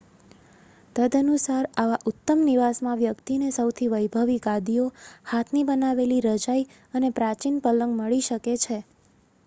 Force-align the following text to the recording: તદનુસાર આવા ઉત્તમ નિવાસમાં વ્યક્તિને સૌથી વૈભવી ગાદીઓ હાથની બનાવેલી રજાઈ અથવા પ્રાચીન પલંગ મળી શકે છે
તદનુસાર 0.95 1.65
આવા 1.77 1.99
ઉત્તમ 2.11 2.39
નિવાસમાં 2.45 2.97
વ્યક્તિને 3.01 3.49
સૌથી 3.57 3.89
વૈભવી 3.91 4.37
ગાદીઓ 4.45 4.85
હાથની 5.27 5.63
બનાવેલી 5.67 6.19
રજાઈ 6.27 6.63
અથવા 6.71 7.13
પ્રાચીન 7.19 7.61
પલંગ 7.67 7.93
મળી 7.99 8.25
શકે 8.25 8.57
છે 8.63 8.79